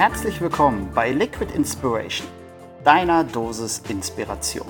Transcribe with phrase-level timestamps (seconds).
[0.00, 2.26] Herzlich willkommen bei Liquid Inspiration,
[2.84, 4.66] deiner Dosis Inspiration.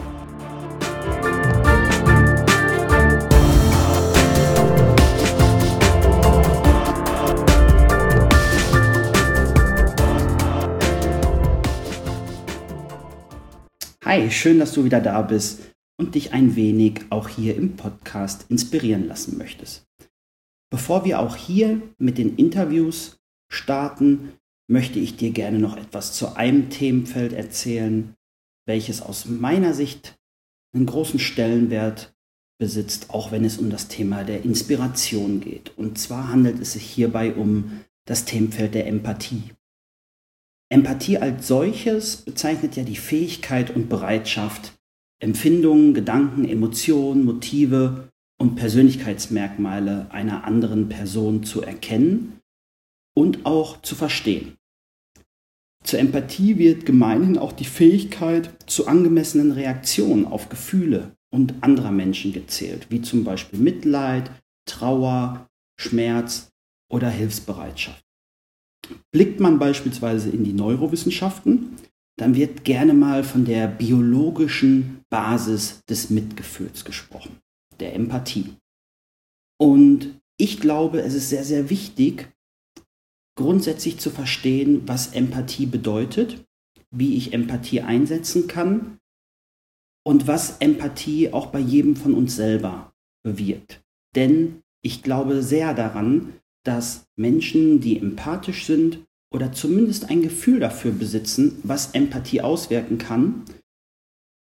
[14.04, 15.60] Hi, schön, dass du wieder da bist
[15.96, 19.86] und dich ein wenig auch hier im Podcast inspirieren lassen möchtest.
[20.72, 24.32] Bevor wir auch hier mit den Interviews starten,
[24.70, 28.14] möchte ich dir gerne noch etwas zu einem Themenfeld erzählen,
[28.66, 30.18] welches aus meiner Sicht
[30.72, 32.14] einen großen Stellenwert
[32.60, 35.76] besitzt, auch wenn es um das Thema der Inspiration geht.
[35.76, 39.42] Und zwar handelt es sich hierbei um das Themenfeld der Empathie.
[40.72, 44.78] Empathie als solches bezeichnet ja die Fähigkeit und Bereitschaft,
[45.20, 48.08] Empfindungen, Gedanken, Emotionen, Motive
[48.38, 52.38] und Persönlichkeitsmerkmale einer anderen Person zu erkennen
[53.16, 54.56] und auch zu verstehen.
[55.84, 62.32] Zur Empathie wird gemeinhin auch die Fähigkeit zu angemessenen Reaktionen auf Gefühle und anderer Menschen
[62.32, 64.30] gezählt, wie zum Beispiel Mitleid,
[64.68, 65.48] Trauer,
[65.80, 66.48] Schmerz
[66.90, 68.04] oder Hilfsbereitschaft.
[69.12, 71.76] Blickt man beispielsweise in die Neurowissenschaften,
[72.18, 77.38] dann wird gerne mal von der biologischen Basis des Mitgefühls gesprochen,
[77.78, 78.56] der Empathie.
[79.58, 82.30] Und ich glaube, es ist sehr, sehr wichtig,
[83.40, 86.44] grundsätzlich zu verstehen, was Empathie bedeutet,
[86.90, 88.98] wie ich Empathie einsetzen kann
[90.04, 92.92] und was Empathie auch bei jedem von uns selber
[93.24, 93.80] bewirkt.
[94.14, 100.92] Denn ich glaube sehr daran, dass Menschen, die empathisch sind oder zumindest ein Gefühl dafür
[100.92, 103.46] besitzen, was Empathie auswirken kann,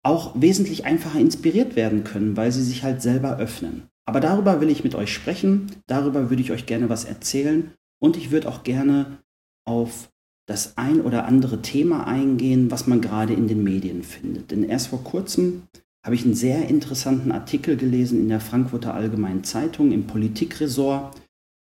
[0.03, 3.89] auch wesentlich einfacher inspiriert werden können, weil sie sich halt selber öffnen.
[4.09, 8.17] Aber darüber will ich mit euch sprechen, darüber würde ich euch gerne was erzählen und
[8.17, 9.19] ich würde auch gerne
[9.65, 10.11] auf
[10.49, 14.51] das ein oder andere Thema eingehen, was man gerade in den Medien findet.
[14.51, 15.65] Denn erst vor kurzem
[16.05, 21.21] habe ich einen sehr interessanten Artikel gelesen in der Frankfurter Allgemeinen Zeitung im Politikressort.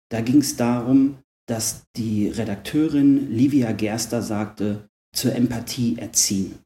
[0.09, 1.17] Da ging es darum,
[1.47, 6.59] dass die Redakteurin Livia Gerster sagte, zur Empathie erziehen.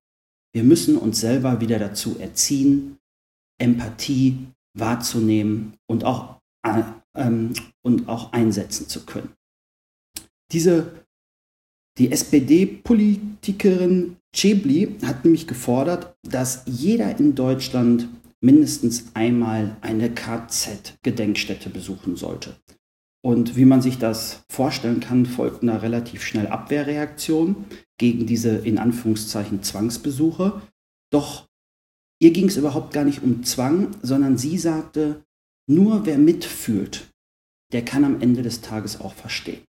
[0.54, 2.98] Wir müssen uns selber wieder dazu erziehen,
[3.60, 6.82] Empathie wahrzunehmen und auch, äh,
[7.16, 9.37] ähm, und auch einsetzen zu können.
[10.52, 11.06] Diese,
[11.98, 18.08] die SPD-Politikerin Chebli hat nämlich gefordert, dass jeder in Deutschland
[18.40, 22.56] mindestens einmal eine KZ-Gedenkstätte besuchen sollte.
[23.24, 27.66] Und wie man sich das vorstellen kann, folgt eine relativ schnell Abwehrreaktion
[28.00, 30.62] gegen diese in Anführungszeichen Zwangsbesuche.
[31.12, 31.48] Doch
[32.22, 35.24] ihr ging es überhaupt gar nicht um Zwang, sondern sie sagte,
[35.70, 37.10] nur wer mitfühlt,
[37.74, 39.64] der kann am Ende des Tages auch verstehen.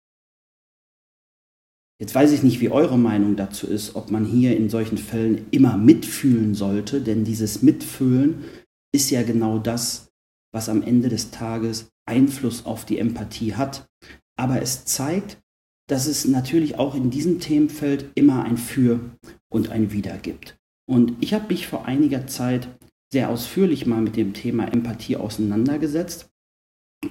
[2.00, 5.46] Jetzt weiß ich nicht, wie eure Meinung dazu ist, ob man hier in solchen Fällen
[5.52, 8.44] immer mitfühlen sollte, denn dieses Mitfühlen
[8.92, 10.08] ist ja genau das,
[10.52, 13.86] was am Ende des Tages Einfluss auf die Empathie hat.
[14.36, 15.38] Aber es zeigt,
[15.88, 19.00] dass es natürlich auch in diesem Themenfeld immer ein Für
[19.48, 20.56] und ein Wider gibt.
[20.86, 22.68] Und ich habe mich vor einiger Zeit
[23.12, 26.28] sehr ausführlich mal mit dem Thema Empathie auseinandergesetzt.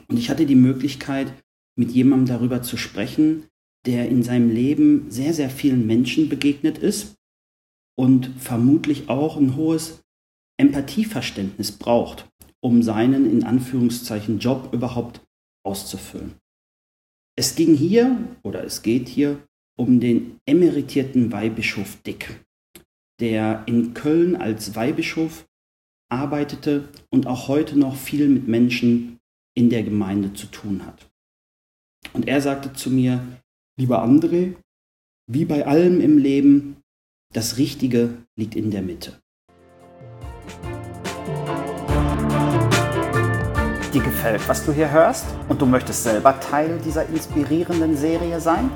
[0.07, 1.33] Und ich hatte die Möglichkeit,
[1.77, 3.45] mit jemandem darüber zu sprechen,
[3.85, 7.15] der in seinem Leben sehr, sehr vielen Menschen begegnet ist
[7.95, 10.03] und vermutlich auch ein hohes
[10.57, 12.29] Empathieverständnis braucht,
[12.61, 15.21] um seinen in Anführungszeichen Job überhaupt
[15.65, 16.35] auszufüllen.
[17.35, 19.45] Es ging hier oder es geht hier
[19.77, 22.45] um den emeritierten Weihbischof Dick,
[23.19, 25.45] der in Köln als Weihbischof
[26.09, 29.19] arbeitete und auch heute noch viel mit Menschen
[29.55, 31.09] in der Gemeinde zu tun hat.
[32.13, 33.25] Und er sagte zu mir,
[33.75, 34.53] Lieber André,
[35.25, 36.77] wie bei allem im Leben,
[37.33, 39.19] das Richtige liegt in der Mitte.
[43.91, 48.69] Dir gefällt, was du hier hörst und du möchtest selber Teil dieser inspirierenden Serie sein?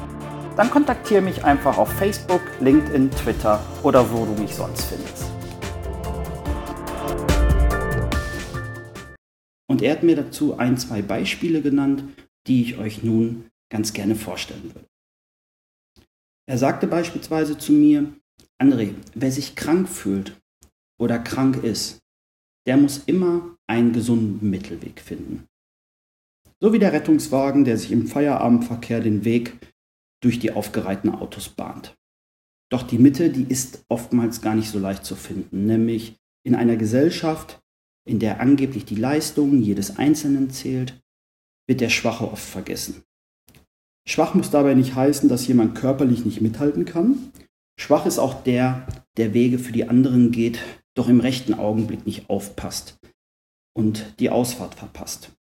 [0.55, 5.25] Dann kontaktiere mich einfach auf Facebook, LinkedIn, Twitter oder wo du mich sonst findest.
[9.67, 12.03] Und er hat mir dazu ein, zwei Beispiele genannt,
[12.47, 14.87] die ich euch nun ganz gerne vorstellen würde.
[16.49, 18.13] Er sagte beispielsweise zu mir,
[18.61, 20.39] André, wer sich krank fühlt
[20.99, 21.99] oder krank ist,
[22.65, 25.45] der muss immer einen gesunden Mittelweg finden.
[26.59, 29.57] So wie der Rettungswagen, der sich im Feierabendverkehr den Weg
[30.23, 31.95] durch die aufgereihten Autos bahnt.
[32.69, 36.75] Doch die Mitte, die ist oftmals gar nicht so leicht zu finden, nämlich in einer
[36.75, 37.59] Gesellschaft,
[38.05, 40.99] in der angeblich die Leistung jedes Einzelnen zählt,
[41.67, 43.03] wird der Schwache oft vergessen.
[44.07, 47.31] Schwach muss dabei nicht heißen, dass jemand körperlich nicht mithalten kann.
[47.77, 48.87] Schwach ist auch der,
[49.17, 50.59] der Wege für die anderen geht,
[50.95, 52.97] doch im rechten Augenblick nicht aufpasst
[53.75, 55.33] und die Ausfahrt verpasst.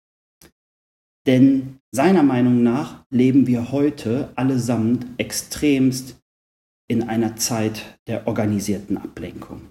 [1.26, 6.20] Denn seiner Meinung nach leben wir heute allesamt extremst
[6.88, 9.70] in einer Zeit der organisierten Ablenkung.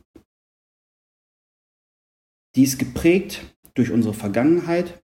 [2.56, 3.42] Die ist geprägt
[3.74, 5.04] durch unsere Vergangenheit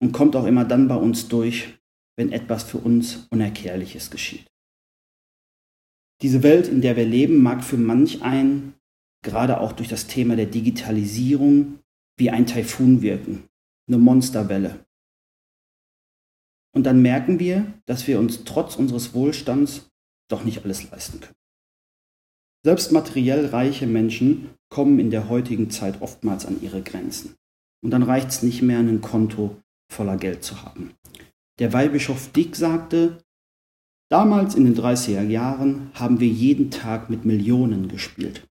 [0.00, 1.78] und kommt auch immer dann bei uns durch,
[2.16, 4.46] wenn etwas für uns Unerklärliches geschieht.
[6.22, 8.74] Diese Welt, in der wir leben, mag für manch einen,
[9.22, 11.80] gerade auch durch das Thema der Digitalisierung,
[12.16, 13.48] wie ein Taifun wirken,
[13.88, 14.84] eine Monsterwelle.
[16.74, 19.90] Und dann merken wir, dass wir uns trotz unseres Wohlstands
[20.30, 21.34] doch nicht alles leisten können.
[22.64, 27.34] Selbst materiell reiche Menschen kommen in der heutigen Zeit oftmals an ihre Grenzen.
[27.82, 29.60] Und dann reicht es nicht mehr, ein Konto
[29.92, 30.94] voller Geld zu haben.
[31.60, 33.18] Der Weihbischof Dick sagte,
[34.10, 38.48] damals in den 30er Jahren haben wir jeden Tag mit Millionen gespielt.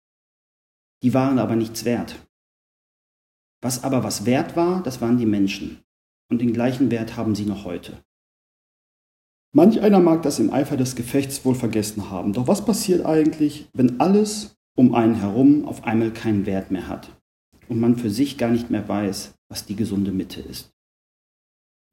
[1.03, 2.25] Die waren aber nichts wert.
[3.61, 5.81] Was aber was wert war, das waren die Menschen.
[6.29, 8.01] Und den gleichen Wert haben sie noch heute.
[9.53, 12.33] Manch einer mag das im Eifer des Gefechts wohl vergessen haben.
[12.33, 17.15] Doch was passiert eigentlich, wenn alles um einen herum auf einmal keinen Wert mehr hat
[17.67, 20.72] und man für sich gar nicht mehr weiß, was die gesunde Mitte ist?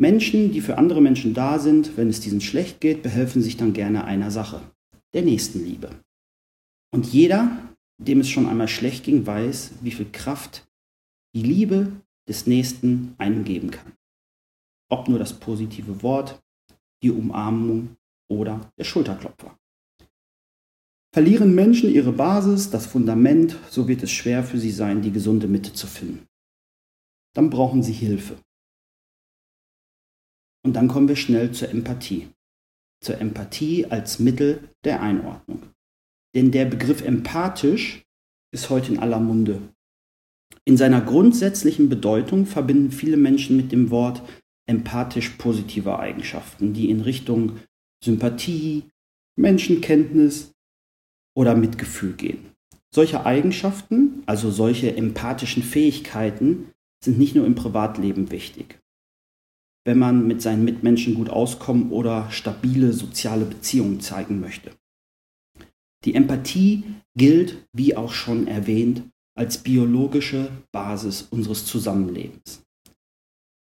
[0.01, 3.75] Menschen, die für andere Menschen da sind, wenn es diesen schlecht geht, behelfen sich dann
[3.75, 4.63] gerne einer Sache,
[5.13, 5.91] der Nächstenliebe.
[6.91, 10.67] Und jeder, dem es schon einmal schlecht ging, weiß, wie viel Kraft
[11.35, 11.93] die Liebe
[12.27, 13.93] des Nächsten einem geben kann.
[14.89, 16.43] Ob nur das positive Wort,
[17.03, 17.97] die Umarmung
[18.31, 19.55] oder der Schulterklopfer.
[21.13, 25.47] Verlieren Menschen ihre Basis, das Fundament, so wird es schwer für sie sein, die gesunde
[25.47, 26.27] Mitte zu finden.
[27.35, 28.39] Dann brauchen sie Hilfe.
[30.65, 32.29] Und dann kommen wir schnell zur Empathie.
[33.03, 35.63] Zur Empathie als Mittel der Einordnung.
[36.35, 38.03] Denn der Begriff empathisch
[38.53, 39.63] ist heute in aller Munde.
[40.65, 44.23] In seiner grundsätzlichen Bedeutung verbinden viele Menschen mit dem Wort
[44.69, 47.59] empathisch positive Eigenschaften, die in Richtung
[48.05, 48.85] Sympathie,
[49.37, 50.53] Menschenkenntnis
[51.37, 52.53] oder Mitgefühl gehen.
[52.95, 56.71] Solche Eigenschaften, also solche empathischen Fähigkeiten,
[57.03, 58.80] sind nicht nur im Privatleben wichtig.
[59.85, 64.73] Wenn man mit seinen Mitmenschen gut auskommen oder stabile soziale Beziehungen zeigen möchte.
[66.05, 66.85] Die Empathie
[67.17, 69.03] gilt, wie auch schon erwähnt,
[69.37, 72.63] als biologische Basis unseres Zusammenlebens.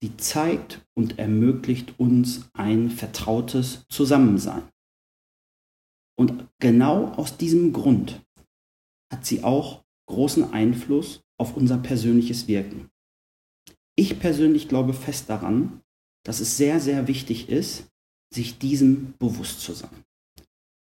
[0.02, 4.64] Sie zeigt und ermöglicht uns ein vertrautes Zusammensein.
[6.20, 8.22] Und genau aus diesem Grund
[9.12, 12.90] hat sie auch großen Einfluss auf unser persönliches Wirken.
[13.96, 15.82] Ich persönlich glaube fest daran,
[16.28, 17.88] dass es sehr, sehr wichtig ist,
[18.34, 20.04] sich diesem bewusst zu sein.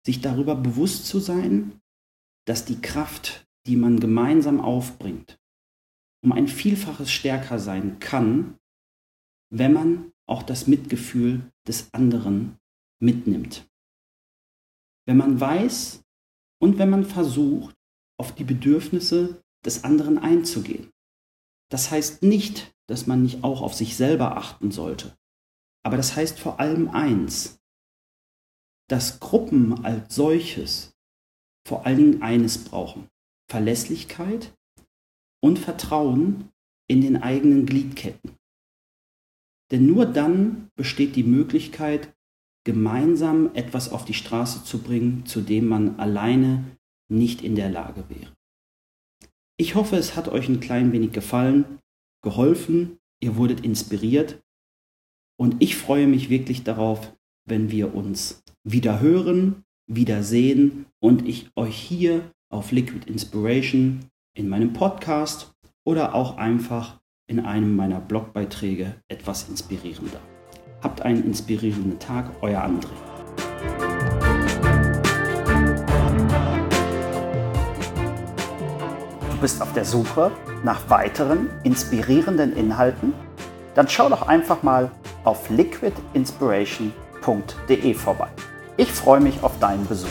[0.06, 1.80] Sich darüber bewusst zu sein,
[2.46, 5.40] dass die Kraft, die man gemeinsam aufbringt,
[6.24, 8.56] um ein Vielfaches stärker sein kann,
[9.50, 12.58] wenn man auch das Mitgefühl des anderen
[13.00, 13.68] mitnimmt.
[15.06, 16.04] Wenn man weiß
[16.60, 17.74] und wenn man versucht,
[18.16, 20.92] auf die Bedürfnisse des anderen einzugehen.
[21.68, 25.16] Das heißt nicht, dass man nicht auch auf sich selber achten sollte.
[25.84, 27.58] Aber das heißt vor allem eins,
[28.88, 30.94] dass Gruppen als solches
[31.66, 33.08] vor allen Dingen eines brauchen.
[33.50, 34.54] Verlässlichkeit
[35.42, 36.50] und Vertrauen
[36.88, 38.36] in den eigenen Gliedketten.
[39.70, 42.14] Denn nur dann besteht die Möglichkeit,
[42.64, 46.76] gemeinsam etwas auf die Straße zu bringen, zu dem man alleine
[47.10, 48.32] nicht in der Lage wäre.
[49.58, 51.78] Ich hoffe, es hat euch ein klein wenig gefallen,
[52.22, 54.42] geholfen, ihr wurdet inspiriert
[55.42, 57.16] und ich freue mich wirklich darauf,
[57.48, 64.04] wenn wir uns wieder hören, wieder sehen und ich euch hier auf Liquid Inspiration
[64.38, 65.52] in meinem Podcast
[65.84, 70.22] oder auch einfach in einem meiner Blogbeiträge etwas inspirieren darf.
[70.80, 72.86] Habt einen inspirierenden Tag, euer André.
[79.28, 80.30] Du bist auf der Suche
[80.62, 83.12] nach weiteren inspirierenden Inhalten?
[83.74, 84.92] Dann schau doch einfach mal
[85.24, 88.28] auf liquidinspiration.de vorbei.
[88.76, 90.08] Ich freue mich auf deinen Besuch.